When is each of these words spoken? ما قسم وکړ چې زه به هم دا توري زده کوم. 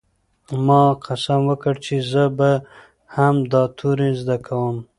ما 0.65 0.81
قسم 1.05 1.39
وکړ 1.49 1.75
چې 1.85 1.95
زه 2.11 2.23
به 2.37 2.51
هم 3.15 3.35
دا 3.51 3.63
توري 3.77 4.09
زده 4.21 4.37
کوم. 4.45 4.77